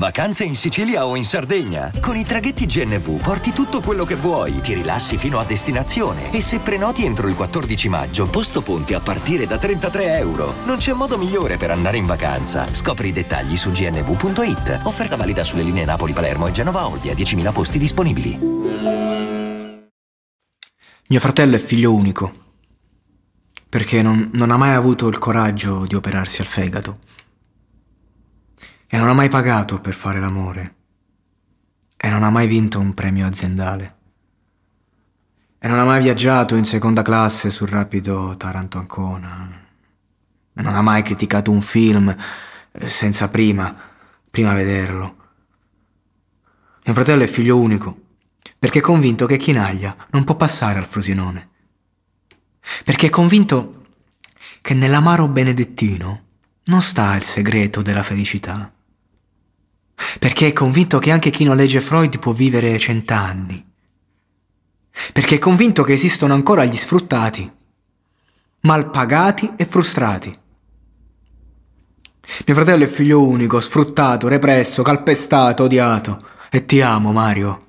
[0.00, 1.92] Vacanze in Sicilia o in Sardegna?
[2.00, 6.40] Con i traghetti GNV porti tutto quello che vuoi, ti rilassi fino a destinazione e
[6.40, 10.54] se prenoti entro il 14 maggio, posto ponti a partire da 33 euro.
[10.64, 12.66] Non c'è modo migliore per andare in vacanza.
[12.66, 14.80] Scopri i dettagli su gnv.it.
[14.84, 18.38] Offerta valida sulle linee Napoli-Palermo e Genova-Olbia, 10.000 posti disponibili.
[21.08, 22.32] Mio fratello è figlio unico,
[23.68, 27.00] perché non, non ha mai avuto il coraggio di operarsi al fegato
[28.92, 30.74] e non ha mai pagato per fare l'amore.
[31.96, 33.96] E non ha mai vinto un premio aziendale.
[35.60, 39.68] E non ha mai viaggiato in seconda classe sul rapido Taranto-Ancona
[40.52, 42.14] e non ha mai criticato un film
[42.72, 43.72] eh, senza prima,
[44.28, 45.16] prima vederlo.
[46.84, 47.96] Mio fratello è figlio unico
[48.58, 51.48] perché è convinto che Chinaglia non può passare al Frosinone.
[52.84, 53.84] Perché è convinto
[54.60, 56.24] che nell'amaro benedettino
[56.64, 58.72] non sta il segreto della felicità
[60.18, 63.64] perché è convinto che anche chi non legge Freud può vivere cent'anni,
[65.12, 67.50] perché è convinto che esistono ancora gli sfruttati,
[68.60, 70.32] mal pagati e frustrati.
[72.46, 76.18] Mio fratello è figlio unico, sfruttato, represso, calpestato, odiato.
[76.50, 77.60] E ti amo, Mario.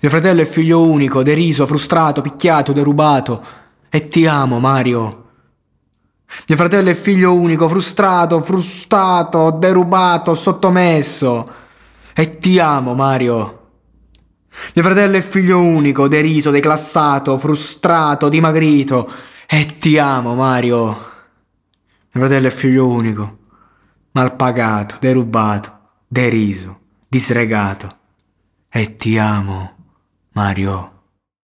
[0.00, 3.42] Mio fratello è figlio unico, deriso, frustrato, picchiato, derubato.
[3.88, 5.19] E ti amo, Mario.
[6.50, 11.48] Mio fratello è figlio unico, frustrato, frustato, derubato, sottomesso.
[12.12, 13.68] E ti amo, Mario.
[14.74, 19.08] Mio fratello è figlio unico, deriso, declassato, frustrato, dimagrito.
[19.46, 20.88] E ti amo, Mario.
[20.88, 23.38] Mio fratello è figlio unico,
[24.10, 27.96] malpagato, derubato, deriso, disregato.
[28.68, 29.76] E ti amo,
[30.32, 30.99] Mario.